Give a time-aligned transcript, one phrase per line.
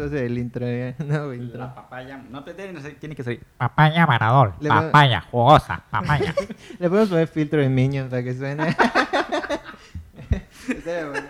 [0.00, 0.94] Entonces el intro, ¿eh?
[1.04, 1.58] no, intro.
[1.58, 3.40] La papaya, no, te- tiene tiene que ser.
[3.56, 6.32] Papaya Maradol, papaya jugosa, papaya.
[6.78, 8.68] Le podemos poner filtro de Minions para que suene.
[10.68, 11.26] Estaría bueno.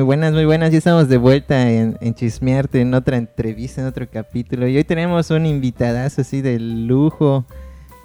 [0.00, 0.70] Muy buenas, muy buenas.
[0.72, 4.66] Ya estamos de vuelta en, en Chismearte, en otra entrevista, en otro capítulo.
[4.66, 7.44] Y hoy tenemos un invitadazo así de lujo,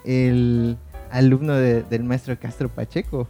[0.04, 0.76] el
[1.10, 3.26] alumno de- del maestro Castro Pacheco.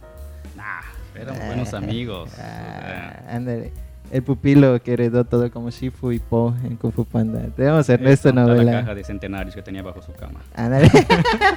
[0.57, 0.81] Nah,
[1.17, 2.29] éramos buenos amigos.
[2.29, 3.71] o sea, Ah, ándale.
[4.11, 7.43] El pupilo que heredó todo como Shifu y Po en Kung Fu Panda.
[7.55, 8.71] Tenemos Ernesto toda la Novela.
[8.81, 10.41] caja de centenarios que tenía bajo su cama.
[10.55, 10.89] Ándale.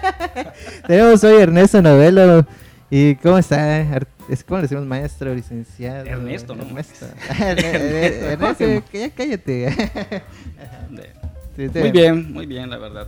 [0.87, 2.47] Tenemos hoy Ernesto Novelo.
[2.89, 3.85] ¿Y cómo está?
[4.31, 6.05] Es- ¿Cómo le decimos maestro, licenciado?
[6.07, 6.63] Ernesto, ¿no?
[6.65, 7.07] Ernesto.
[7.29, 7.63] Erne-
[8.33, 9.75] Ernesto, ya cállate.
[11.57, 13.07] Sí, Muy bien, muy bien, la verdad.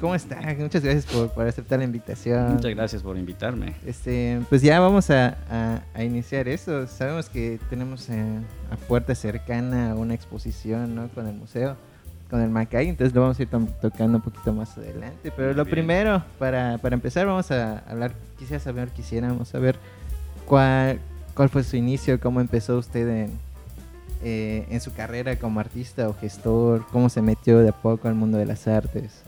[0.00, 0.40] ¿Cómo está?
[0.58, 2.54] Muchas gracias por, por aceptar la invitación.
[2.54, 3.76] Muchas gracias por invitarme.
[3.86, 6.88] Este, pues ya vamos a, a- a iniciar eso.
[6.88, 8.24] Sabemos que tenemos eh,
[8.72, 11.08] a puerta cercana una exposición ¿no?
[11.10, 11.76] con el museo,
[12.28, 15.30] con el Macay, entonces lo vamos a ir to- tocando un poquito más adelante.
[15.36, 15.72] Pero Muy lo bien.
[15.74, 19.76] primero, para, para empezar, vamos a hablar, quisiera saber, quisiéramos saber
[20.46, 20.98] cuál,
[21.34, 23.30] cuál fue su inicio, cómo empezó usted en,
[24.22, 28.14] eh, en su carrera como artista o gestor, cómo se metió de a poco al
[28.14, 29.22] mundo de las artes.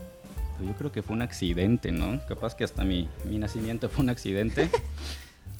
[0.57, 2.19] Pues Yo creo que fue un accidente, ¿no?
[2.27, 4.69] Capaz que hasta mi, mi nacimiento fue un accidente.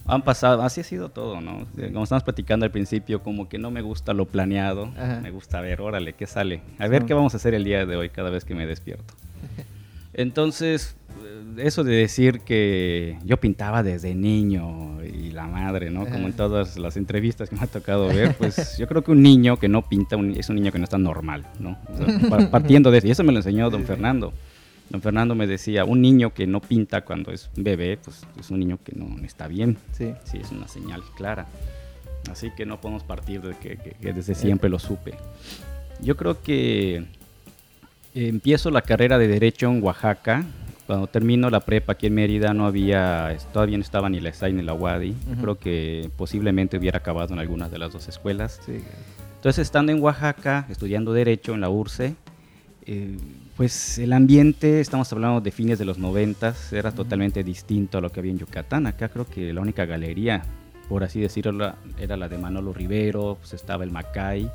[0.06, 1.68] Han pasado, así ha sido todo, ¿no?
[1.78, 4.92] Eh, Como estamos platicando al principio, como que no me gusta lo planeado.
[4.98, 5.20] Ajá.
[5.22, 6.62] Me gusta ver, órale, ¿qué sale?
[6.80, 6.90] A Sí.
[6.90, 9.14] ver qué vamos a hacer el día de hoy cada vez que me despierto.
[10.14, 16.02] Entonces, eh, eso de decir que yo pintaba desde niño y la madre, ¿no?
[16.06, 16.38] Como en Ajá.
[16.38, 19.68] todas las entrevistas que me ha tocado ver, pues yo creo que un niño que
[19.70, 21.78] no pinta un- es un niño que no está normal, ¿no?
[21.94, 23.84] O sea, pa- partiendo de eso, y eso me lo enseñó don.
[23.86, 24.34] Fernando.
[24.90, 28.60] Don Fernando me decía, un niño que no pinta cuando es bebé, pues es un
[28.60, 29.78] niño que no está bien.
[29.92, 30.14] Sí.
[30.24, 31.46] Sí, es una señal clara.
[32.32, 35.14] Así que no podemos partir de que, que- que desde siempre lo supe.
[36.02, 40.44] Yo creo que eh, empiezo la carrera de Derecho en Oaxaca.
[40.90, 44.54] Cuando termino la prepa aquí en Mérida no había, todavía no estaba ni la SAI
[44.54, 45.12] ni la UADI.
[45.12, 45.42] Ujú.
[45.42, 48.60] Creo que posiblemente hubiera acabado en algunas de las dos escuelas.
[48.66, 48.82] Sí.
[49.36, 52.16] Entonces, estando en Oaxaca, estudiando Derecho en la URCE,
[52.88, 53.18] eh,
[53.56, 57.04] pues el ambiente, estamos hablando de fines de los noventas, era Ujú.
[57.04, 58.88] totalmente distinto a lo que había en Yucatán.
[58.88, 60.42] Acá creo que la única galería,
[60.88, 64.50] por así decirlo, era la de Manolo Rivero, pues estaba el Macay,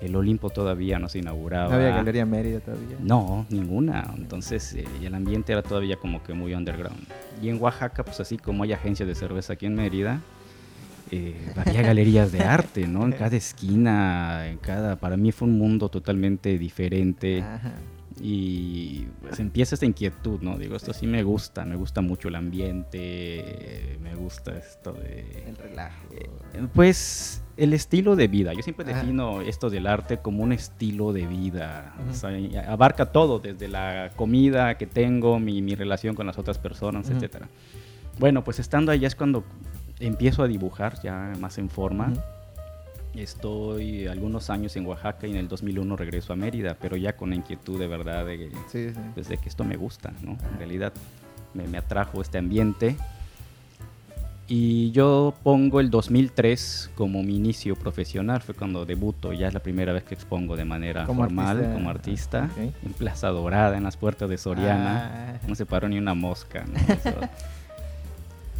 [0.00, 1.68] el Olimpo todavía no se inauguraba.
[1.68, 2.96] No había Galería Mérida todavía.
[3.00, 4.12] No, ninguna.
[4.16, 7.06] Entonces eh, el ambiente era todavía como que muy underground.
[7.42, 10.20] Y en Oaxaca, pues así como hay agencias de cerveza aquí en Mérida,
[11.10, 13.04] eh, había galerías de arte, ¿no?
[13.04, 14.96] En cada esquina, en cada...
[14.96, 17.42] Para mí fue un mundo totalmente diferente.
[17.42, 17.72] Ajá.
[18.20, 20.56] Y pues empieza esta inquietud, ¿no?
[20.58, 25.44] Digo, esto sí me gusta, me gusta mucho el ambiente, me gusta esto de...
[25.46, 26.04] El relajo.
[26.12, 28.52] Eh, Pues el estilo de vida.
[28.54, 31.94] Yo siempre defino esto del arte como un estilo de vida.
[32.10, 32.30] O sea,
[32.68, 37.16] abarca todo, desde la comida que tengo, mi, mi relación con las otras personas, Ujú.
[37.16, 37.48] etcétera.
[38.18, 39.44] Bueno, pues estando allá es cuando
[40.00, 42.12] empiezo a dibujar ya más en forma.
[43.22, 47.30] Estoy algunos años en Oaxaca y en el 2001 regreso a Mérida, pero ya con
[47.30, 49.00] la inquietud de verdad de, Sí, sí.
[49.14, 50.32] pues, de que esto me gusta, ¿no?
[50.52, 50.92] En realidad
[51.54, 52.96] me, me atrajo este ambiente.
[54.50, 59.60] Y yo pongo el 2003 como mi inicio profesional, fue cuando debuto, ya es la
[59.60, 61.74] primera vez que expongo de manera Como formal artista.
[61.74, 65.34] como artista, en Plaza Dorada, en las puertas de Soriana.
[65.34, 65.46] Ah.
[65.46, 66.78] No se paró ni una mosca, ¿no?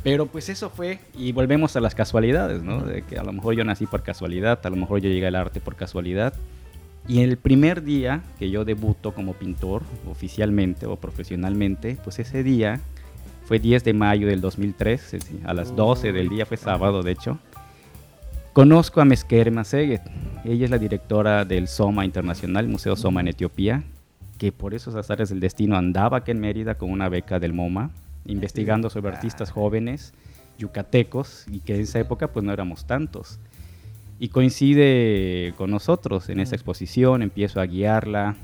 [0.02, 2.80] Pero pues eso fue, y volvemos a las casualidades, ¿no?
[2.82, 5.34] De que a lo mejor yo nací por casualidad, a lo mejor yo llegué al
[5.34, 6.34] arte por casualidad.
[7.08, 12.80] Y el primer día que yo debuto como pintor, oficialmente o profesionalmente, pues ese día
[13.46, 17.02] fue 10 de mayo del 2003, es decir, a las 12 del día, fue sábado
[17.02, 17.38] de hecho.
[18.52, 20.02] Conozco a Mesker Maseget,
[20.44, 23.84] ella es la directora del SOMA Internacional, Museo SOMA en Etiopía,
[24.36, 27.90] que por esos azares del destino andaba aquí en Mérida con una beca del MoMA,
[28.28, 30.12] investigando sobre artistas jóvenes
[30.58, 33.38] yucatecos y que en esa época pues no éramos tantos.
[34.20, 38.34] Y coincide con nosotros en esta exposición, empiezo a guiarla.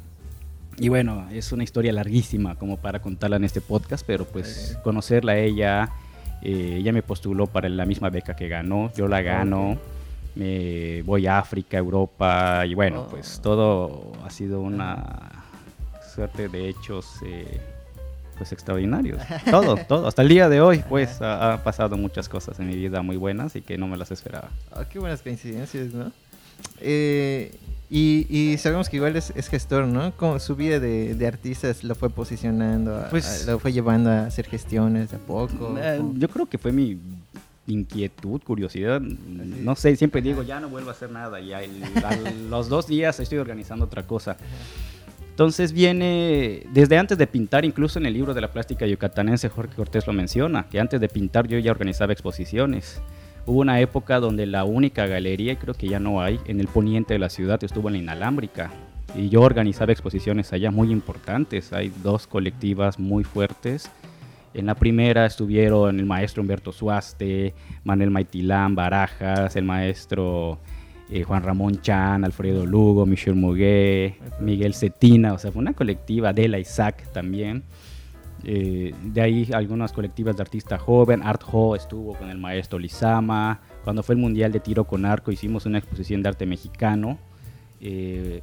[0.79, 5.33] Y bueno, es una historia larguísima como para contarla en este podcast, pero pues conocerla
[5.33, 5.91] a ella,
[6.43, 9.77] eh, ella me postuló para la misma beca que ganó, yo la gano,
[10.37, 13.09] me voy a África, Europa, y bueno, Oh.
[13.09, 15.45] pues todo ha sido una
[16.15, 17.61] suerte de hechos eh,
[18.35, 19.21] pues extraordinarios.
[19.51, 20.07] Todo, todo.
[20.07, 23.17] Hasta el día de hoy, pues ha, ha pasado muchas cosas en mi vida muy
[23.17, 24.51] buenas y que no me las esperaba.
[24.73, 26.13] Ah, qué buenas coincidencias, ¿no?
[26.81, 27.53] Eh,
[27.91, 30.13] Y, y sabemos que igual es, es gestor, ¿no?
[30.17, 34.11] Como su vida de, de artistas lo fue posicionando, a- Pues- a- lo fue llevando
[34.11, 35.77] a hacer gestiones de a poco.
[35.79, 36.99] Eh, como- yo creo que fue mi
[37.67, 39.01] inquietud, curiosidad.
[39.01, 41.41] No sé, siempre digo, ya no vuelvo a hacer nada.
[41.41, 41.61] Y a
[42.51, 44.37] los dos días estoy organizando otra cosa.
[45.35, 49.75] Entonces viene, desde antes de pintar, incluso en el libro de la plástica yucatanense, Jorge
[49.75, 53.03] Cortés lo menciona, que antes de pintar yo ya organizaba exposiciones.
[53.45, 56.69] Hubo una época donde la única galería, y creo que ya no hay, en el
[56.69, 58.71] poniente de la ciudad estuvo en la inalámbrica.
[59.17, 61.73] Y yo organizaba exposiciones allá muy importantes.
[61.73, 63.91] Hay dos colectivas muy fuertes.
[64.55, 70.61] En la primera estuvieron el maestro Humberto Suaste, Manuel Maitilán, Barajas, el maestro
[71.11, 76.31] eh, Juan Ramón Chan, Alfredo Lugo, Michel Mugué, Miguel Cetina, o sea, fue una colectiva,
[76.31, 77.63] Adela Isaac también.
[78.47, 83.61] Eh, de ahí algunas colectivas de artista joven, Art Ho estuvo con el maestro Lizama.
[83.85, 87.19] Cuando fue el Mundial de Tiro con Arco hicimos una exposición de arte mexicano.
[87.81, 88.43] Eh,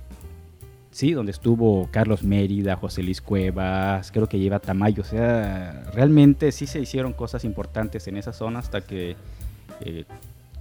[0.91, 5.01] sí, donde estuvo Carlos Mérida, José Luis Cuevas, creo que lleva Tamayo.
[5.01, 9.15] O sea, realmente sí se hicieron cosas importantes en esa zona hasta que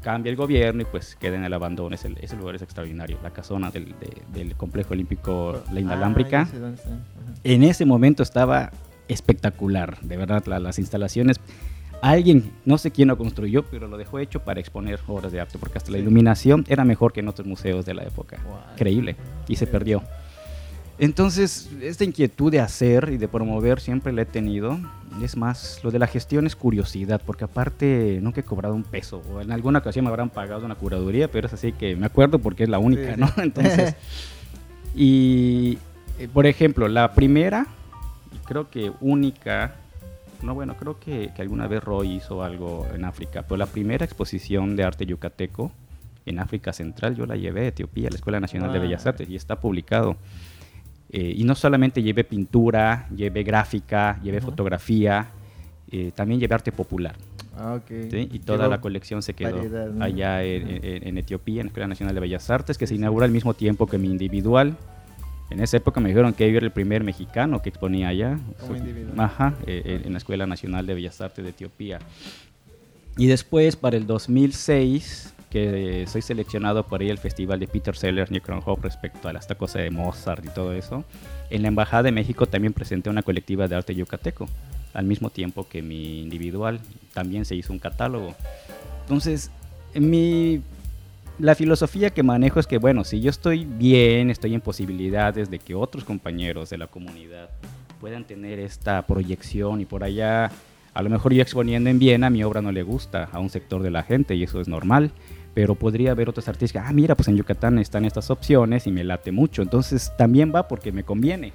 [0.02, 1.94] cambia el gobierno y pues queda en el abandono.
[1.94, 6.56] Ese, ese lugar es extraordinario, la casona del, de- del complejo olímpico La Inalámbrica Ah.
[6.56, 6.97] Ajá.
[7.44, 8.70] en ese momento estaba
[9.08, 11.37] espectacular, de verdad, la- las instalaciones.
[12.02, 15.58] Alguien, no sé quién lo construyó, pero lo dejó hecho para exponer obras de arte,
[15.58, 18.38] porque hasta la iluminación era mejor que en otros museos de la época.
[18.46, 18.56] Wow.
[18.73, 19.17] Increíble.
[19.49, 20.03] Y se perdió.
[21.00, 24.79] Entonces, esta inquietud de hacer y de promover siempre la he tenido.
[25.23, 29.23] Es más, lo de la gestión es curiosidad, porque aparte nunca he cobrado un peso.
[29.32, 32.38] O en alguna ocasión me habrán pagado una curaduría, pero es así que me acuerdo
[32.38, 33.20] porque es la única, Sí.
[33.20, 33.31] ¿no?
[33.43, 33.97] Entonces,
[34.94, 35.79] y
[36.19, 37.67] eh, por ejemplo, la primera,
[38.35, 39.75] y creo que única,
[40.43, 44.05] no bueno, creo que, que alguna vez Roy hizo algo en África, pero la primera
[44.05, 45.73] exposición de arte yucateco
[46.26, 48.88] en África Central yo la llevé a Etiopía, a la Escuela Nacional de Wow.
[48.88, 50.17] Bellas Artes, y está publicado.
[51.12, 54.46] Eh, y no solamente llevé pintura, llevé gráfica, llevé Ujú.
[54.50, 55.28] fotografía,
[55.90, 57.16] eh, también llevé arte popular.
[57.56, 57.88] Ah, ok.
[58.10, 58.28] ¿sí?
[58.32, 60.04] Y toda la colección se quedó variedad, ¿no?
[60.04, 63.26] allá en, en- en Etiopía, en la Escuela Nacional de Bellas Artes, que se inaugura
[63.26, 64.76] al mismo tiempo que mi individual.
[65.50, 68.38] En esa época me dijeron que yo era el primer mexicano que exponía allá.
[68.60, 69.18] Como individual.
[69.18, 71.98] Ajá, eh, eh, en la Escuela Nacional de Bellas Artes de Etiopía.
[73.18, 78.31] Y después, para el 2006, que soy seleccionado para ir al festival de Peter Sellers,
[78.64, 81.05] Hope respecto a esta cosa de Mozart y todo eso,
[81.50, 84.49] en la Embajada de México también presenté una colectiva de arte yucateco,
[84.94, 86.81] al mismo tiempo que mi individual.
[87.12, 88.35] También se hizo un catálogo.
[89.02, 89.50] Entonces,
[89.94, 90.62] mi,
[91.38, 95.58] la filosofía que manejo es que, bueno, si yo estoy bien, estoy en posibilidades de
[95.58, 97.50] que otros compañeros de la comunidad
[98.00, 100.50] puedan tener esta proyección y por allá,
[100.94, 103.82] a lo mejor yo exponiendo en Viena, mi obra no le gusta a un sector
[103.82, 105.11] de la gente y eso es normal,
[105.55, 108.93] pero podría haber otros artistas que, ah, mira, pues en Yucatán están estas opciones y
[108.93, 111.52] me late mucho, entonces también va porque me conviene.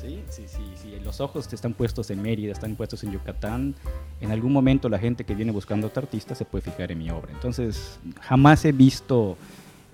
[0.00, 3.74] Sí, sí, sí, sí, los ojos están puestos en Mérida, están puestos en Yucatán,
[4.20, 6.98] en algún momento la gente que viene buscando a otro artista se puede fijar en
[6.98, 7.32] mi obra.
[7.32, 9.36] Entonces, jamás he visto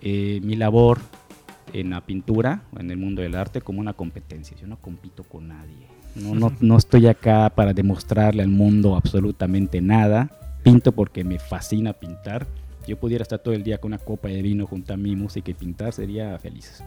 [0.01, 0.99] eh, mi labor
[1.73, 4.57] en la pintura o en el mundo del arte como una competencia.
[4.61, 5.87] Yo no compito con nadie.
[6.15, 10.31] No, no, no estoy acá para demostrarle al mundo absolutamente nada.
[10.63, 12.47] Pinto porque me fascina pintar.
[12.87, 15.51] Yo pudiera estar todo el día con una copa de vino junto a mi música
[15.51, 16.83] y pintar, sería feliz.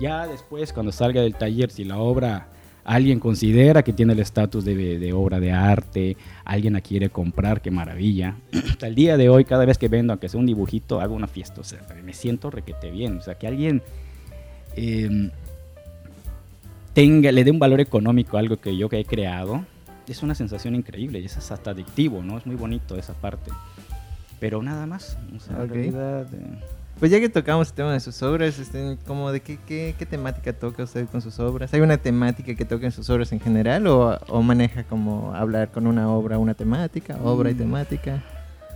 [0.00, 2.48] Ya después, cuando salga del taller, si la obra
[2.84, 7.60] alguien considera que tiene el estatus de, de obra de arte, alguien la quiere comprar,
[7.60, 8.36] qué maravilla.
[8.70, 11.26] Hasta el día de hoy, cada vez que vendo, aunque sea un dibujito, hago una
[11.26, 11.60] fiesta.
[11.60, 13.18] O sea, me siento requete bien.
[13.18, 13.82] O sea, que alguien
[14.76, 15.30] eh,
[16.94, 19.64] tenga, le dé un valor económico a algo que yo que he creado,
[20.08, 22.38] es una sensación increíble y es hasta adictivo, ¿no?
[22.38, 23.50] Es muy bonito esa parte.
[24.40, 25.18] Pero nada más.
[25.36, 26.62] O sea, realidad, eh,
[27.00, 30.06] Pues ya que tocamos el tema de sus obras, este, como de qué, qué, qué
[30.06, 31.72] temática toca usted con sus obras.
[31.74, 35.70] ¿Hay una temática que toca en sus obras en general o, o maneja como hablar
[35.70, 37.58] con una obra, una temática, obra y Mm.
[37.58, 38.22] temática?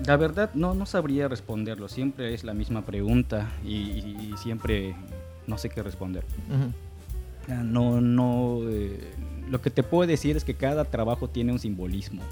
[0.07, 1.89] La verdad no, no sabría responderlo.
[1.89, 4.95] Siempre es la misma pregunta y, y siempre
[5.47, 6.25] no sé qué responder.
[7.49, 8.59] Ah, No, no.
[8.69, 9.01] eh,
[9.51, 12.23] lo que te puedo decir es que cada trabajo tiene un simbolismo.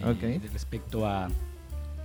[0.00, 1.28] eh, respecto a.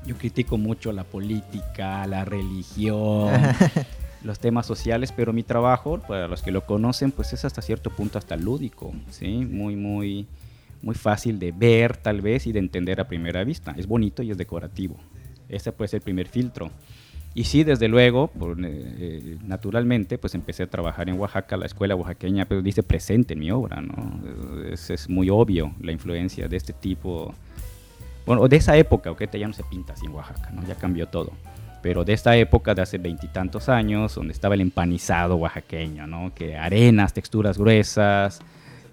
[0.05, 3.31] Yo critico mucho la política, la religión,
[4.23, 7.89] los temas sociales, pero mi trabajo, para los que lo conocen, pues es hasta cierto
[7.89, 9.45] punto hasta lúdico, ¿sí?
[9.49, 10.27] Muy, muy,
[10.81, 13.73] muy fácil de ver tal vez y de entender a primera vista.
[13.77, 14.97] Es bonito y es decorativo.
[15.47, 16.71] Ese puede ser el primer filtro.
[17.35, 21.65] Y sí, desde luego, por, eh, eh, naturalmente, pues empecé a trabajar en Oaxaca, la
[21.65, 24.21] escuela oaxaqueña, pero dice presente en mi obra, ¿no?
[24.71, 27.33] Es, es muy obvio la influencia de este tipo,
[28.25, 30.65] bueno, de esa época, que ya no se pinta así en Oaxaca, ¿no?
[30.67, 31.31] Ya cambió todo.
[31.83, 36.31] pero de esta época, de hace veintitantos años, donde estaba el empanizado oaxaqueño, ¿no?
[36.33, 38.39] Que arenas, texturas gruesas,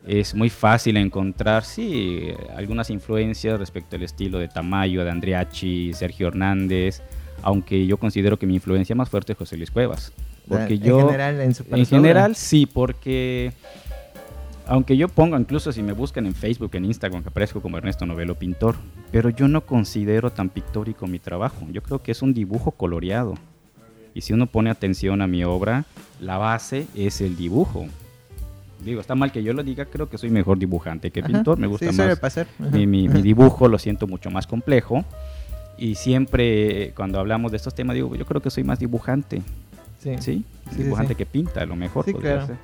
[0.06, 6.28] es muy fácil encontrar, sí, algunas influencias respecto al estilo de Tamayo, de Andriachi, Sergio
[6.28, 7.00] Hernández,
[7.42, 10.12] aunque yo considero que mi influencia más fuerte es José Luis Cuevas.
[10.48, 13.52] Porque en yo, general, en su en general sí, porque
[14.70, 18.06] aunque yo pongo, incluso si me buscan en Facebook, en Instagram, que aparezco como Ernesto
[18.06, 18.76] Novelo Pintor,
[19.12, 21.66] pero yo no considero tan pictórico mi trabajo.
[21.72, 23.34] Yo creo que es un dibujo coloreado.
[24.14, 25.84] Y si uno pone atención a mi obra,
[26.20, 27.86] la base es el dibujo.
[28.84, 31.58] Digo, está mal que yo lo diga, creo que soy mejor dibujante que Ajá, pintor.
[31.58, 32.46] Me gusta sí, más pasar.
[32.58, 35.04] Mi, mi- mi dibujo lo siento mucho más complejo.
[35.78, 39.42] Y siempre cuando hablamos de estos temas digo, yo creo que soy más dibujante,
[40.02, 40.14] Sí.
[40.20, 40.44] ¿sí?
[40.74, 42.46] sí, dibujante que pinta, a lo mejor Sí, claro.
[42.46, 42.56] ser.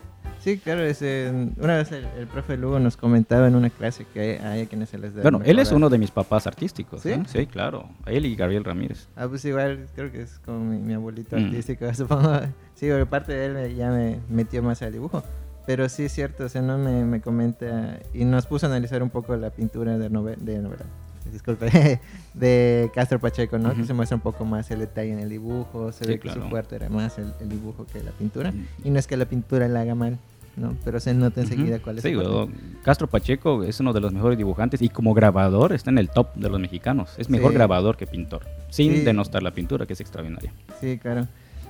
[0.46, 4.06] Sí, claro, es, eh, una vez el, el profe Lugo nos comentaba en una clase
[4.14, 7.02] que hay, a quienes se les da Bueno, él es uno de mis papás artísticos.
[7.02, 7.10] ¿Sí?
[7.10, 7.22] ¿eh?
[7.26, 7.88] Sí, claro.
[8.06, 9.08] Él y Gabriel Ramírez.
[9.16, 11.46] Ah, pues igual, creo que es como mi, mi abuelito Mm.
[11.46, 12.32] artístico, supongo.
[12.76, 15.24] Sí, porque parte de él eh, ya me metió más al dibujo.
[15.66, 19.02] Pero sí es cierto, o sea, no me, me comenta y nos puso a analizar
[19.02, 20.84] un poco la pintura de, nove- de novela,
[21.32, 22.00] disculpe,
[22.34, 23.74] de Castro Pacheco, ¿no?
[23.74, 26.28] Que se muestra un poco más el detalle en el dibujo, se Sí, ve que
[26.28, 26.44] claro.
[26.44, 28.52] su fuerte era más el, el dibujo que la pintura.
[28.52, 28.64] Mm.
[28.84, 30.18] Y no es que la pintura la haga mal,
[30.56, 30.76] ¿no?
[30.84, 31.84] Pero se nota enseguida Ujú.
[31.84, 32.14] cuál es Sí,
[32.82, 36.34] Castro Pacheco es uno de los mejores dibujantes y como grabador está en el top
[36.34, 37.10] de los mexicanos.
[37.18, 37.54] Es mejor Sí.
[37.56, 39.00] grabador que pintor, sin Sí.
[39.02, 40.52] denostar la pintura, que es extraordinaria.
[40.80, 41.26] Sí, claro.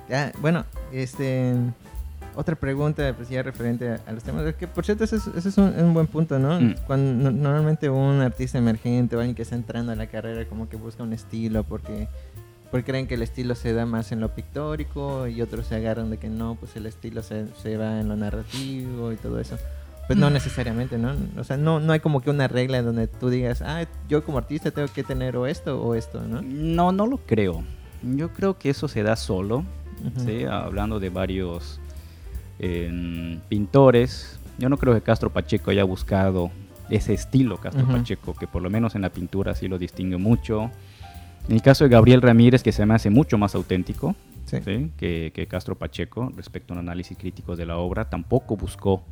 [0.09, 1.53] Ya, bueno, este
[2.35, 5.49] otra pregunta, pues ya referente a, a los temas, que por cierto, ese es, ese
[5.49, 6.61] es un, un buen punto, ¿no?
[6.61, 6.75] Mm.
[6.85, 10.69] Cuando no- normalmente un artista emergente o alguien que está entrando a la carrera como
[10.69, 12.07] que busca un estilo porque,
[12.71, 16.09] porque creen que el estilo se da más en lo pictórico y otros se agarran
[16.09, 19.57] de que no, pues el estilo se, se va en lo narrativo y todo eso.
[20.07, 20.21] Pues Mm.
[20.21, 21.13] no necesariamente, ¿no?
[21.37, 24.23] O sea, no, no hay como que una regla en donde tú digas, ah, yo
[24.23, 26.41] como artista tengo que tener o esto o esto, ¿no?
[26.41, 27.63] No, no lo creo.
[28.03, 29.63] Yo creo que eso se da solo.
[30.05, 30.25] Ujú.
[30.27, 30.43] ¿sí?
[30.45, 31.79] hablando de varios
[32.59, 34.39] eh, pintores.
[34.59, 36.51] Yo no creo que Castro Pacheco haya buscado
[36.89, 37.85] ese estilo Castro.
[37.87, 40.71] Pacheco, que por lo menos en la pintura sí lo distingue mucho.
[41.47, 44.57] En el caso de Gabriel Ramírez, que se me hace mucho más auténtico Sí.
[44.63, 44.91] ¿sí?
[44.97, 49.03] que, que Castro Pacheco respecto a un análisis crítico de la obra, tampoco buscó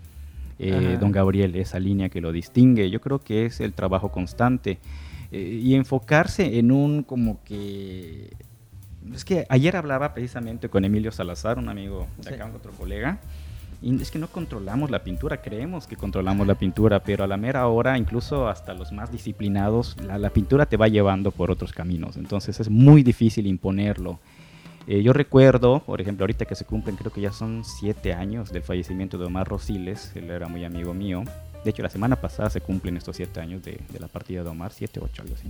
[0.59, 2.89] eh, don Gabriel esa línea que lo distingue.
[2.89, 4.77] Yo creo que es el trabajo constante
[5.33, 8.31] eh, y enfocarse en un como que...
[9.13, 12.33] Es que ayer hablaba precisamente con Emilio Salazar, un amigo de Sí.
[12.35, 13.19] acá, otro colega,
[13.81, 17.37] y es que no controlamos la pintura, creemos que controlamos la pintura, pero a la
[17.37, 21.73] mera hora, incluso hasta los más disciplinados, la, la pintura te va llevando por otros
[21.73, 24.19] caminos, entonces es muy difícil imponerlo.
[24.87, 28.51] Eh, yo recuerdo, por ejemplo, ahorita que se cumplen, creo que ya son siete años
[28.51, 31.23] del fallecimiento de Omar Rosiles, él era muy amigo mío.
[31.63, 34.49] De hecho, la semana pasada se cumplen estos siete años de, de la partida de
[34.49, 35.47] Omar, siete, ocho, algo así.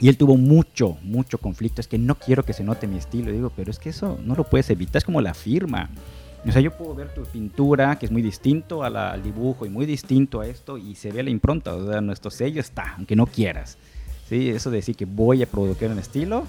[0.00, 1.80] Y él tuvo mucho, mucho conflicto.
[1.80, 3.32] Es que no quiero que se note mi estilo.
[3.32, 5.90] Digo, pero es que eso no lo puedes evitar, es como la firma.
[6.46, 9.66] O sea, yo puedo ver tu pintura, que es muy distinto a la- al dibujo
[9.66, 11.74] y muy distinto a esto, y se ve la impronta.
[11.74, 13.76] O sea, nuestro sello está, aunque no quieras.
[14.28, 14.50] ¿Sí?
[14.50, 16.44] Eso de decir que voy a provocar un estilo,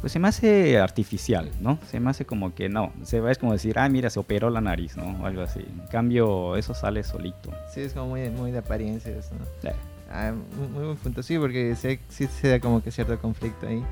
[0.00, 1.78] pues se me hace artificial, ¿no?
[1.90, 2.92] Se me hace como que no.
[3.02, 5.20] Se va, es como decir, ah, mira, se operó la nariz, ¿no?
[5.22, 5.60] O algo así.
[5.60, 7.50] En cambio, eso sale solito.
[7.72, 9.68] Sí, es como muy, muy de apariencias, ¿no?
[9.68, 9.74] Eh,
[10.10, 13.66] Ah, muy, muy buen punto, sí, porque sí, sí se da como que cierto conflicto
[13.66, 13.84] ahí.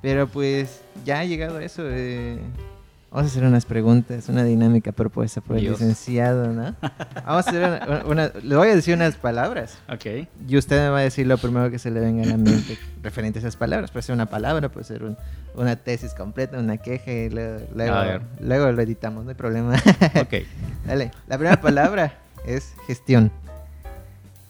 [0.00, 1.82] Pero pues ya ha llegado a eso.
[1.86, 2.38] eh,
[3.14, 5.80] vamos a hacer unas preguntas, una dinámica propuesta por el Dios.
[5.80, 6.74] licenciado, ¿no?
[7.24, 10.26] Vamos a hacer una, una- Le voy a decir unas palabras Ok.
[10.48, 12.76] y usted me va a decir lo primero que se le venga a la mente
[13.02, 13.90] referente a esas palabras.
[13.90, 15.16] Puede ser una palabra, puede ser un-
[15.54, 18.20] una tesis completa, una queja y luego, luego, A ver.
[18.40, 19.74] luego lo editamos, no hay problema.
[20.20, 20.34] Ok.
[20.86, 23.30] Dale, la primera palabra es gestión.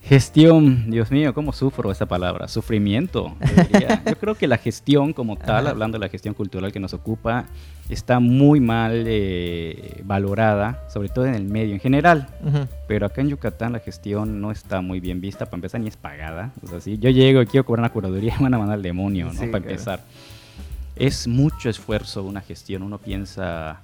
[0.04, 3.34] Gestión, Dios mío, cómo sufro esa palabra, sufrimiento.
[4.06, 5.70] yo creo que la gestión como tal, Ajá.
[5.70, 7.46] hablando de la gestión cultural que nos ocupa,
[7.88, 12.28] está muy mal eh, valorada, sobre todo en el medio en general.
[12.86, 15.96] Pero acá en Yucatán la gestión no está muy bien vista, para empezar ni es
[15.96, 16.52] pagada.
[16.62, 18.82] O sea, si yo llego y quiero cobrar una curaduría, me van a mandar al
[18.82, 19.32] demonio, ¿no?
[19.32, 19.70] Sí, para claro.
[19.70, 20.00] empezar.
[20.96, 23.80] Es mucho esfuerzo una gestión, uno piensa...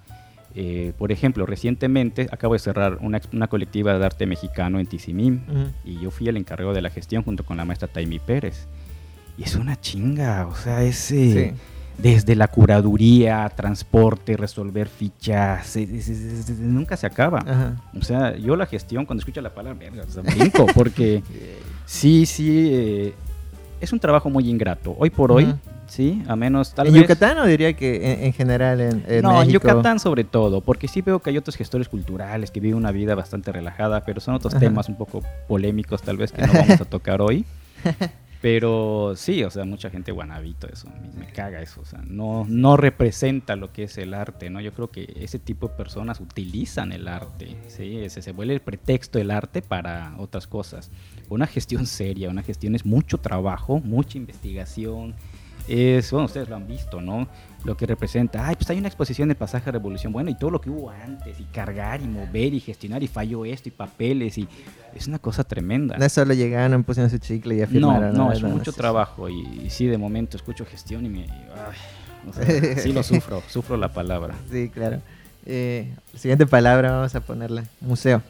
[0.55, 5.43] eh, por ejemplo, recientemente acabo de cerrar una, colectiva de arte mexicano en Tizimín
[5.85, 8.67] y yo fui el encargado de la gestión junto con la maestra Taimi Pérez.
[9.39, 11.61] Y es una chinga, o sea, es eh, Sí.
[12.03, 17.39] desde la curaduría, transporte, resolver fichas, es- es- es- es- nunca se acaba.
[17.39, 17.77] Ajá.
[17.99, 21.23] O sea, yo la gestión, cuando escucho la palabra, verga, o sea, brinco, porque
[21.87, 23.15] sí, sí, eh,
[23.81, 24.95] es un trabajo muy ingrato.
[24.99, 25.55] Hoy por hoy.
[25.91, 27.03] Sí, a menos tal ¿En vez...
[27.03, 29.69] Yucatán o diría que en, en general en, en no, en México?
[29.69, 33.15] Yucatán sobre todo, porque sí veo que hay otros gestores culturales que viven una vida
[33.15, 34.61] bastante relajada, pero son otros Ajá.
[34.61, 37.45] temas un poco polémicos tal vez que no vamos a tocar hoy.
[38.41, 42.79] Pero sí, o sea, mucha gente guanabito eso, me, caga eso, o sea, no, no
[42.79, 44.63] representa lo que es el arte, ¿no?
[44.63, 47.99] Yo creo que ese tipo de personas utilizan el arte, ¿sí?
[47.99, 50.91] Ese se vuelve el pretexto del arte para otras cosas.
[51.29, 55.15] Una gestión seria, una gestión es mucho trabajo, mucha investigación,
[55.69, 57.29] es, bueno, ustedes lo han visto, ¿no?
[57.65, 60.51] Lo que representa, ay, pues hay una exposición de pasaje a revolución, bueno, y todo
[60.51, 64.39] lo que hubo antes, y cargar, y mover, y gestionar, y falló esto, y papeles,
[64.39, 64.49] y
[64.95, 65.99] es una cosa tremenda.
[65.99, 69.71] No solo llegaron, pusieron su chicle y ya No, no, es mucho trabajo, y, y
[69.71, 71.21] sí, de momento escucho gestión y me...
[71.23, 71.77] ay,
[72.29, 74.35] o sea, sí lo sufro, sufro la palabra.
[74.51, 75.01] Sí, sí, claro.
[75.47, 77.65] Eh, siguiente palabra vamos a ponerla.
[77.81, 78.23] Museo.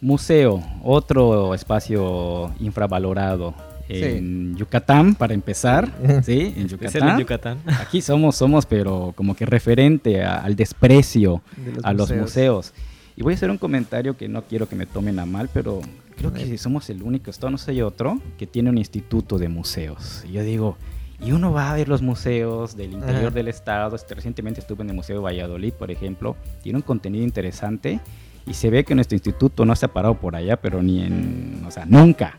[0.00, 3.54] Museo, otro espacio infravalorado.
[3.88, 4.02] Sí.
[4.02, 5.88] En Yucatán, para empezar,
[6.24, 6.54] ¿sí?
[6.56, 7.58] En Especial en Yucatán.
[7.58, 7.58] Yucatán.
[7.80, 12.20] Aquí somos, somos, pero como que referente a- al desprecio De los a los museos.
[12.22, 12.72] museos.
[13.16, 15.80] Y voy a hacer un comentario que no quiero que me tomen a mal, pero
[16.16, 19.48] creo que somos el único estado, no sé, hay otro, que tiene un instituto de
[19.48, 20.22] museos.
[20.28, 20.76] Y yo digo,
[21.24, 23.30] y uno va a ver los museos del interior Ajá.
[23.30, 23.96] del estado.
[23.96, 26.36] Este, Recientemente estuve en el Museo de Valladolid, por ejemplo.
[26.62, 28.00] Tiene un contenido interesante
[28.46, 31.62] y se ve que nuestro instituto no se ha parado por allá, pero ni en,
[31.66, 32.38] o sea, nunca.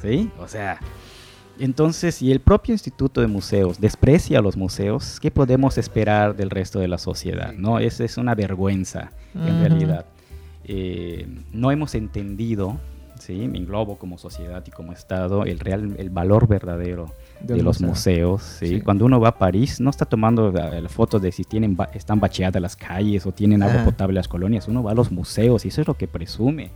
[0.00, 0.30] ¿Sí?
[0.38, 0.78] O sea,
[1.58, 6.48] entonces, si el propio Instituto de Museos desprecia a los museos, ¿qué podemos esperar del
[6.50, 7.52] resto de la sociedad?
[7.52, 10.06] No, es, es una vergüenza, en realidad.
[10.64, 12.78] Eh, no hemos entendido,
[13.18, 13.46] ¿sí?
[13.48, 18.30] me englobo como sociedad y como Estado, el, real, el valor verdadero De los museo.
[18.32, 18.42] museos.
[18.58, 18.66] ¿sí?
[18.68, 18.80] Sí.
[18.80, 21.90] Cuando uno va a París, no está tomando la, la foto de si tienen ba-
[21.92, 24.66] están bacheadas las calles o tienen agua potable las colonias.
[24.68, 26.70] Uno va a los museos y eso es lo que presume.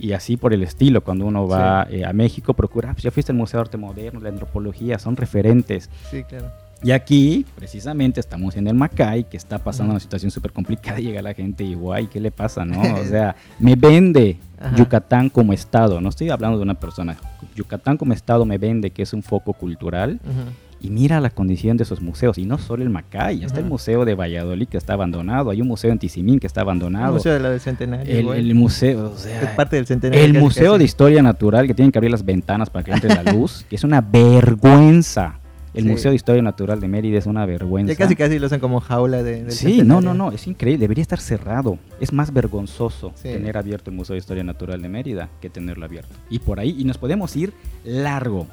[0.00, 3.10] Y así por el estilo, cuando uno va eh, a México, procura, "Ah, pues ya
[3.10, 5.90] fuiste al Museo de Arte Moderno, la antropología, son referentes.
[6.10, 6.50] Sí, claro.
[6.82, 10.98] Y aquí, precisamente, estamos en el Macay, que está pasando una situación súper complicada.
[11.00, 12.64] Llega la gente y, guay, ¿qué le pasa?
[12.64, 14.74] no O sea, me vende Ajá.
[14.76, 16.00] Yucatán como estado.
[16.00, 17.18] No estoy hablando de una persona.
[17.54, 20.18] Yucatán como estado me vende que es un foco cultural.
[20.24, 20.50] Ujú.
[20.82, 22.38] Y mira la condición de esos museos.
[22.38, 23.66] Y no solo el Macay, está el.
[23.66, 25.50] Museo de Valladolid que está abandonado.
[25.50, 27.14] Hay un museo en Tizimín que está El abandonado.
[27.14, 28.32] Museo de la del Centenario.
[28.32, 30.24] el, el museo, o sea, Es parte del Centenario.
[30.24, 33.32] el Museo de Historia Natural, que tienen que abrir las ventanas para que entre la
[33.32, 35.39] luz, que es una vergüenza.
[35.72, 35.88] El Sí.
[35.88, 37.92] Museo de Historia Natural de Mérida es una vergüenza.
[37.92, 40.00] Ya casi casi lo usan como jaula de, del Sí, no, Centenario.
[40.00, 41.78] no, no, es increíble, debería estar cerrado.
[42.00, 43.28] Es más vergonzoso Sí.
[43.28, 46.14] tener abierto el Museo de Historia Natural de Mérida que tenerlo abierto.
[46.28, 47.52] Y por ahí, y nos podemos ir
[47.84, 48.46] largo.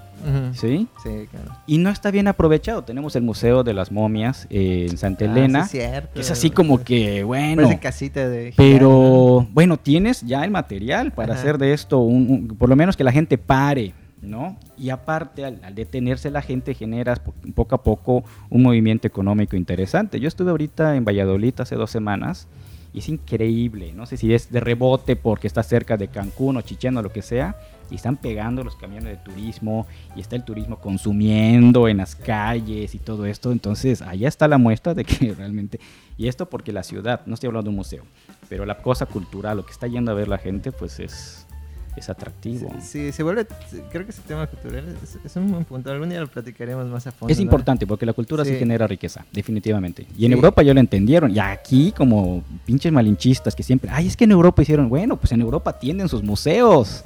[0.53, 0.87] ¿sí?
[1.03, 1.51] Sí, claro.
[1.67, 2.83] Y no está bien aprovechado.
[2.83, 6.13] Tenemos el Museo de las Momias eh, en Santa Ah, Elena, sí, cierto.
[6.15, 8.51] que es así como que, bueno, Parece casita de.
[8.57, 11.41] pero bueno, tienes ya el material para Ajá.
[11.41, 14.57] hacer de esto, un, un- por lo menos que la gente pare, ¿no?
[14.77, 20.19] Y aparte, al, detenerse la gente, generas po- poco a poco un movimiento económico interesante.
[20.19, 22.47] Yo estuve ahorita en Valladolid hace dos semanas
[22.93, 23.93] y es increíble.
[23.93, 27.11] No sé si es de rebote porque está cerca de Cancún o Chichén o lo
[27.11, 27.55] que sea.
[27.89, 32.93] Y están pegando los camiones de turismo y está el turismo consumiendo en las calles
[32.95, 33.53] y todo esto.
[33.53, 35.79] Entonces, allá está la muestra de que realmente...
[36.17, 38.03] Y esto porque la ciudad, no estoy hablando de un museo,
[38.49, 41.46] pero la cosa cultural, lo que está yendo a ver la gente, pues es,
[41.99, 42.73] es atractivo.
[42.81, 43.45] Sí, se vuelve.
[43.91, 45.91] Creo que ese tema cultural es, es un buen punto.
[45.91, 47.31] Algún día lo platicaremos más a fondo.
[47.31, 47.43] Es ¿no?
[47.43, 48.51] importante porque la cultura sí.
[48.51, 48.59] Sí.
[48.59, 50.05] genera riqueza, definitivamente.
[50.17, 50.35] Y en Sí.
[50.35, 51.31] Europa ya lo entendieron.
[51.31, 55.31] Y aquí, como pinches malinchistas que siempre, ay, es que en Europa hicieron, bueno, pues
[55.31, 57.03] en Europa tienen sus museos.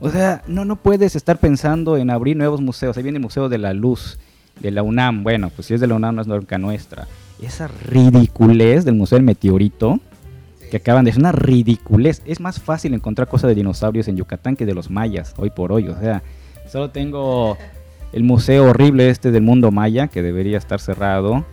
[0.00, 2.96] O sea, no, no puedes estar pensando en abrir nuevos museos.
[2.96, 4.18] Ahí viene el Museo de la Luz,
[4.60, 5.22] de la UNAM.
[5.22, 7.06] Bueno, pues si es de la UNAM, no es nunca nuestra.
[7.40, 10.00] Esa ridiculez del Museo del Meteorito,
[10.70, 11.10] que acaban de...
[11.10, 12.22] Es una ridiculez.
[12.26, 15.72] Es más fácil encontrar cosas de dinosaurios en Yucatán que de los mayas, hoy por
[15.72, 15.88] hoy.
[15.88, 16.22] O sea,
[16.68, 17.56] solo tengo
[18.12, 21.44] el museo horrible este del mundo maya, que debería estar cerrado.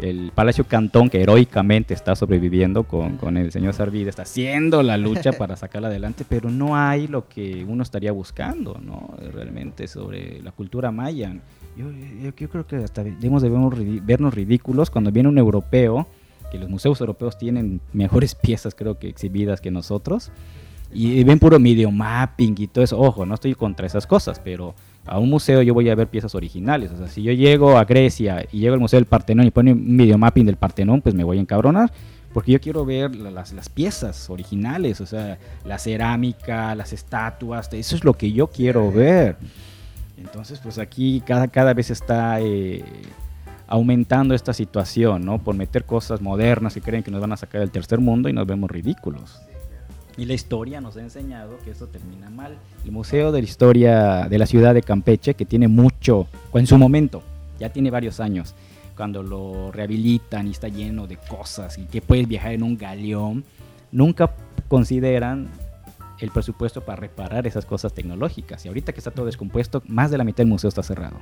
[0.00, 4.96] El Palacio Cantón, que heroicamente está sobreviviendo con, con el señor Sarvide, está haciendo la
[4.96, 9.14] lucha para sacarla adelante, pero no hay lo que uno estaría buscando, ¿no?
[9.32, 11.36] Realmente sobre la cultura maya.
[11.76, 15.38] Yo, yo- yo creo que hasta debemos de vernos, ridi- vernos ridículos cuando viene un
[15.38, 16.08] europeo,
[16.54, 20.30] que los museos europeos tienen mejores piezas creo que exhibidas que nosotros,
[20.92, 22.96] y ven puro video mapping y todo eso.
[23.00, 26.36] Ojo, no estoy contra esas cosas, pero a un museo yo voy a ver piezas
[26.36, 26.92] originales.
[26.92, 29.76] O sea, si yo llego a Grecia y llego al Museo del Partenón y ponen
[29.76, 31.92] un video mapping del Partenón, pues me voy a encabronar.
[32.32, 37.72] Porque yo quiero ver la- las, las piezas originales, o sea, la cerámica, las estatuas,
[37.72, 39.36] eso es lo que yo quiero ver.
[40.16, 42.84] Entonces, pues aquí cada, cada vez está eh,
[43.66, 45.38] aumentando esta situación, ¿no?
[45.38, 48.32] Por meter cosas modernas que creen que nos van a sacar del tercer mundo y
[48.32, 49.40] nos vemos ridículos.
[50.16, 52.56] Y la historia nos ha enseñado que esto termina mal.
[52.84, 56.78] El Museo de la Historia de la ciudad de Campeche, que tiene mucho, en su
[56.78, 57.22] momento,
[57.58, 58.54] ya tiene varios años,
[58.96, 63.44] cuando lo rehabilitan y está lleno de cosas y que puedes viajar en un galeón,
[63.90, 64.30] nunca
[64.68, 65.48] consideran
[66.20, 68.64] el presupuesto para reparar esas cosas tecnológicas.
[68.64, 71.16] Y ahorita que está todo descompuesto, más de la mitad del museo está cerrado.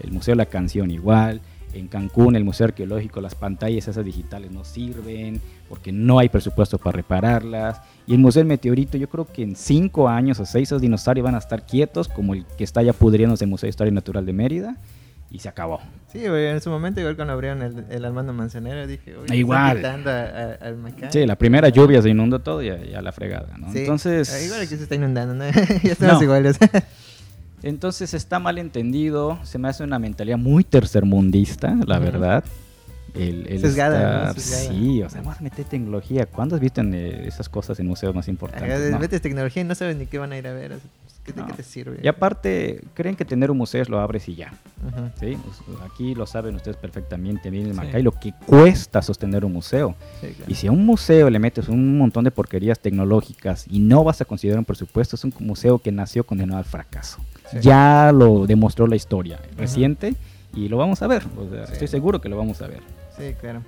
[0.00, 1.40] El Museo de la Canción igual,
[1.74, 6.78] en Cancún, el Museo Arqueológico, las pantallas esas digitales no sirven porque no hay presupuesto
[6.78, 7.80] para repararlas.
[8.06, 11.24] Y el Museo del Meteorito, yo creo que en cinco años o seis esos dinosaurios
[11.24, 14.24] van a estar quietos, como el que está ya pudriéndose el Museo de Historia Natural
[14.24, 14.76] de Mérida,
[15.30, 15.80] y se acabó.
[16.12, 19.84] Sí, en su momento, igual cuando abrieron el, el Armando Manzanero, dije, oye, Igual.
[19.84, 20.76] a- a- al.
[21.10, 23.72] Sí, la primera lluvia se inundó todo y ya, ya la fregada, ¿no?
[23.72, 23.78] Sí.
[23.80, 24.44] Entonces...
[24.44, 25.44] Igual aquí se está inundando, ¿no?
[25.82, 26.22] ya estamos No.
[26.22, 26.56] iguales.
[27.64, 32.44] Entonces está mal entendido, se me hace una mentalidad muy tercermundista, la verdad.
[33.14, 34.30] El, el Sesgada, ¿no?
[34.32, 34.40] estar-
[34.72, 36.26] sí, o sea, vamos a meter tecnología.
[36.26, 38.90] ¿Cuándo has visto en, eh, esas cosas en museos más importantes?
[38.90, 38.98] No.
[38.98, 40.70] Metes tecnología y no sabes ni qué van a ir a ver.
[40.72, 41.46] pues, ¿qué, No.
[41.46, 42.00] qué te sirve?
[42.02, 44.52] Y aparte, creen que tener un museo es lo abres y ya.
[45.20, 45.38] ¿sí?
[45.44, 47.76] Pues, Aquí lo saben ustedes perfectamente, miren Sí.
[47.76, 49.94] Macay, lo que cuesta sostener un museo.
[50.20, 50.50] Sí, claro.
[50.50, 54.20] Y si a un museo le metes un montón de porquerías tecnológicas y no vas
[54.22, 57.18] a considerar un presupuesto, es un museo que nació condenado al fracaso.
[57.50, 57.58] Sí.
[57.60, 60.14] Ya lo demostró la historia reciente
[60.54, 61.22] y lo vamos a ver.
[61.36, 61.72] O sea, Sí.
[61.74, 62.80] Estoy seguro que lo vamos a ver.
[63.16, 63.62] Sí, claro.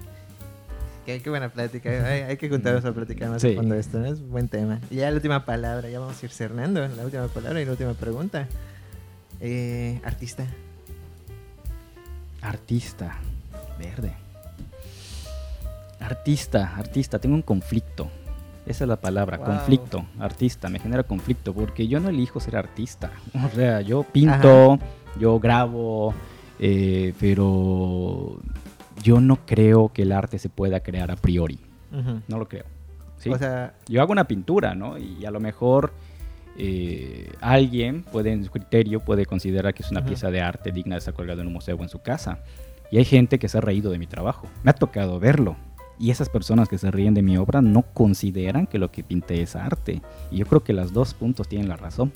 [1.04, 1.88] Qué, qué buena plática.
[1.90, 3.54] Hay, hay que juntarnos a platicar más Sí.
[3.54, 3.98] de esto.
[3.98, 4.06] ¿no?
[4.06, 4.80] Es un buen tema.
[4.90, 5.88] Y ya la última palabra.
[5.88, 6.86] Ya vamos a ir cernando.
[6.88, 8.48] La última palabra y la última pregunta.
[9.40, 10.46] Eh, artista.
[12.42, 13.18] Artista.
[13.78, 14.12] Verde.
[16.00, 17.18] Artista, artista.
[17.18, 18.10] Tengo un conflicto.
[18.66, 19.46] Esa es la palabra, Wow.
[19.46, 23.10] conflicto, artista, me genera conflicto porque yo no elijo ser artista.
[23.52, 24.78] O sea, yo pinto,
[25.20, 26.12] yo grabo,
[26.58, 28.38] eh, pero
[29.02, 31.58] yo no creo que el arte se pueda crear a priori.
[32.28, 32.64] No lo creo.
[33.18, 33.30] ¿sí?
[33.30, 34.98] O sea, yo hago una pintura, ¿no?
[34.98, 35.92] Y a lo mejor
[36.58, 40.96] eh, alguien puede, en su criterio, puede considerar que es una pieza de arte digna
[40.96, 42.40] de estar colgada en un museo o en su casa.
[42.90, 44.46] Y hay gente que se ha reído de mi trabajo.
[44.62, 45.56] Me ha tocado verlo.
[45.98, 49.42] Y esas personas que se ríen de mi obra no consideran que lo que pinté
[49.42, 50.02] es arte.
[50.30, 52.12] Y yo creo que las dos puntos tienen la razón.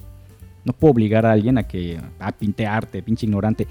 [0.65, 3.67] No puedo obligar a alguien a que ah, pinte arte, pinche ignorante.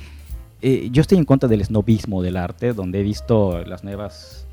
[0.61, 4.45] Eh, yo estoy en contra del snobismo del arte, donde he visto las nuevas...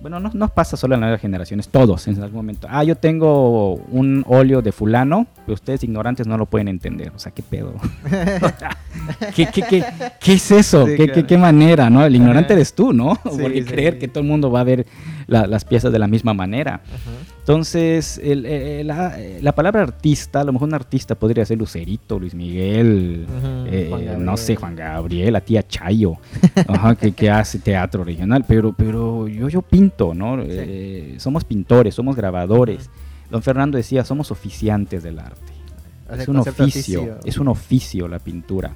[0.00, 2.66] Bueno, no, no pasa solo en las nuevas generaciones, todos en algún momento.
[2.70, 7.10] Ah, yo tengo un óleo de fulano, pero ustedes ignorantes no lo pueden entender.
[7.16, 7.72] O sea, ¿qué pedo?
[9.34, 9.84] ¿Qué, qué, qué,
[10.20, 10.84] qué es eso?
[10.86, 11.12] Sí, ¿Qué, claro.
[11.14, 11.88] qué, qué manera?
[11.90, 12.04] ¿no?
[12.04, 13.14] El ignorante eres tú, ¿no?
[13.14, 14.86] Sí, Porque sí, creer que todo el mundo va a ver
[15.26, 16.74] la- las piezas de la misma manera.
[16.84, 17.10] Ajá.
[17.48, 21.58] Entonces, el- eh, la, eh, la palabra artista, a lo mejor un artista podría ser
[21.58, 23.26] Lucerito, Luis Miguel,
[23.70, 26.14] eh, no sé, Juan Gabriel, la tía Chayo,
[26.66, 30.38] ajá, que, que hace teatro regional, pero, pero yo, yo pinto, ¿no?
[30.42, 32.88] Eh, somos pintores, somos grabadores.
[33.30, 35.52] Don Fernando decía, somos oficiantes del arte.
[36.22, 38.74] Es un oficio, es un oficio la pintura.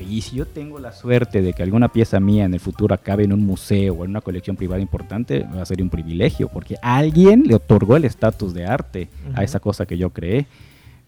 [0.00, 3.24] Y si yo tengo la suerte de que alguna pieza mía en el futuro acabe
[3.24, 6.76] en un museo o en una colección privada importante, va a ser un privilegio, porque
[6.82, 9.42] alguien le otorgó el estatus de arte a Ujú.
[9.42, 10.46] esa cosa que yo creé.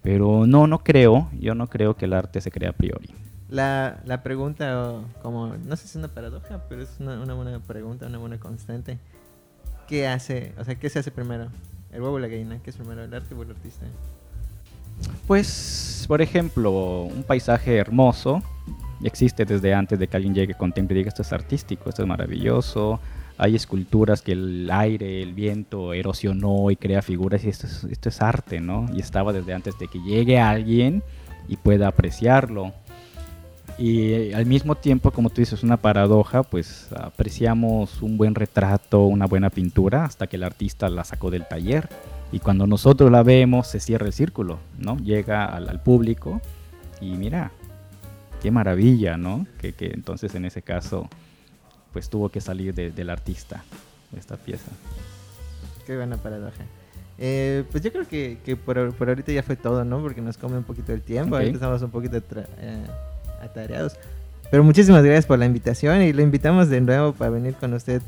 [0.02, 3.08] Pero no, no creo, yo no creo que el arte se crea a priori.
[3.48, 7.58] La, la pregunta, como, no sé si es una paradoja, pero es una, una buena
[7.60, 8.98] pregunta, una buena constante.
[9.86, 11.48] ¿Qué hace, o sea, qué se hace primero?
[11.92, 12.58] ¿El huevo o la gallina?
[12.64, 13.86] ¿Qué es primero, el arte o el artista?
[15.26, 18.42] Pues, por ejemplo, un paisaje hermoso
[19.08, 22.08] existe desde antes de que alguien llegue, contemple y diga esto es artístico, esto es
[22.08, 23.00] maravilloso.
[23.38, 28.08] Hay esculturas que el aire, el viento erosionó y crea figuras y esto es, esto
[28.08, 28.86] es arte, ¿no?
[28.94, 31.02] Y estaba desde antes de que llegue alguien
[31.48, 32.72] y pueda apreciarlo.
[33.78, 39.06] Y eh, al mismo tiempo, como tú dices, una paradoja, pues apreciamos un buen retrato,
[39.06, 41.88] una buena pintura, hasta que el artista la sacó del taller.
[42.32, 44.96] Y cuando nosotros la vemos, se cierra el círculo, ¿no?
[44.98, 46.40] Llega al, al público
[47.00, 47.50] y mira,
[48.42, 49.46] qué maravilla, ¿no?
[49.60, 51.08] Que, que entonces en ese caso,
[51.92, 53.62] pues tuvo que salir de- del artista
[54.18, 54.70] esta pieza.
[55.86, 56.64] Qué buena paradoja.
[57.18, 60.00] Eh, pues yo creo que, que por, por ahorita ya fue todo, ¿no?
[60.00, 61.34] Porque nos come un poquito el tiempo.
[61.34, 61.40] Ok.
[61.40, 62.84] Ahorita estamos un poquito eh,
[63.42, 63.94] atareados.
[64.50, 68.02] Pero muchísimas gracias por la invitación y lo invitamos de nuevo para venir con usted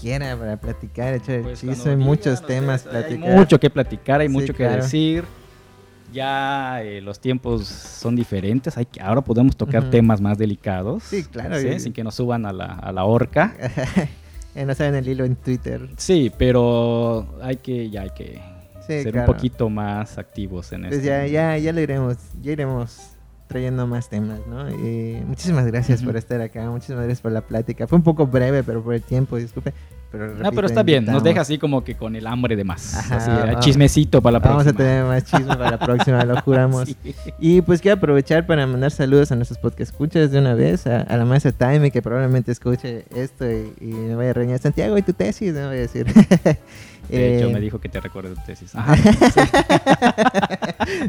[0.00, 3.30] quiera para platicar, echar el Pues cuando muchos digan temas ustedes, platicar.
[3.30, 4.82] Hay mucho que platicar, hay Sí, mucho que claro.
[4.82, 5.24] decir.
[6.14, 8.78] Ya eh, los tiempos son diferentes.
[8.78, 11.02] Hay que, ahora podemos tocar temas más delicados.
[11.02, 11.66] Sí, claro, ¿sí?
[11.68, 13.54] y- Sin que nos suban a la, a la horca.
[14.54, 15.88] No saben el hilo en Twitter.
[15.96, 18.40] Sí, pero hay que, ya hay que
[18.86, 19.32] Sí, ser claro.
[19.32, 21.06] un poquito más activos en Pues esto.
[21.06, 23.13] ya, ya, ya lo iremos, ya iremos
[23.46, 24.68] trayendo más temas, ¿no?
[24.70, 27.86] Y muchísimas gracias por estar acá, muchísimas gracias por la plática.
[27.86, 29.72] Fue un poco breve, pero por el tiempo, disculpe.
[30.10, 32.94] Pero No, pero está bien, nos deja así como que con el hambre de más.
[32.94, 33.64] Ajá, así, vamos.
[33.64, 34.84] chismecito para la Vamos próxima.
[34.84, 36.88] a tener más chisme para la próxima, lo juramos.
[37.02, 37.14] Sí.
[37.40, 41.00] Y pues quiero aprovechar para mandar saludos a nuestros podcast escuchas de una vez, a,
[41.00, 44.96] a la maestra Time que probablemente escuche esto y, y me vaya a reñir Santiago
[44.96, 46.06] y tu tesis, me voy a decir.
[47.08, 48.72] De hecho, Eh, me dijo que te recuerde tu tesis.
[48.74, 48.94] Ajá.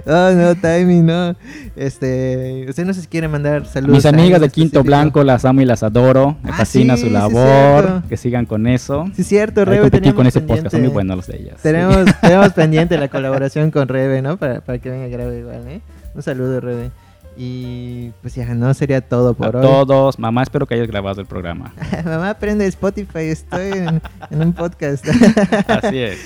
[0.06, 1.36] oh, no, timing, no.
[1.76, 3.96] Este, usted no se quiere mandar saludos.
[3.96, 4.84] Mis amigas de Quinto?
[4.84, 6.38] Blanco las amo y las adoro.
[6.44, 8.04] Me Ah, fascina sí, su labor.
[8.08, 9.06] que sigan con eso.
[9.16, 9.82] Sí, cierto, Rebe.
[9.82, 11.62] competir con ese podcast, son muy pendiente- buenos los de ellas.
[11.62, 14.38] Tenemos, tenemos pendiente la colaboración con Rebe, ¿no?
[14.38, 15.82] Para, para que venga grabar igual, ¿eh?
[16.14, 16.92] Un saludo, Rebe.
[17.38, 19.62] Y pues ya, no sería todo A por hoy.
[19.62, 21.74] todos, mamá, espero que hayas grabado el programa.
[22.06, 25.06] Mamá, prende Spotify, estoy en, en un podcast.
[25.68, 26.18] Así es.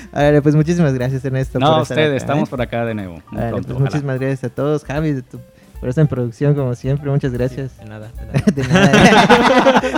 [0.44, 1.58] Pues muchísimas gracias, Ernesto.
[1.60, 2.52] No, por estar ustedes, acá, estamos ¿eh?
[2.52, 3.14] por acá de nuevo.
[3.32, 3.80] Muy pronto, pues ojalá.
[3.80, 4.86] muchísimas gracias a todos.
[4.86, 5.40] Javi, de tu-
[5.80, 7.78] por estar en producción, como siempre, muchas gracias.
[7.80, 8.12] De nada,
[8.54, 8.92] de nada.